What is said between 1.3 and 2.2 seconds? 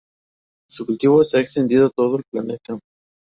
ha extendido a todo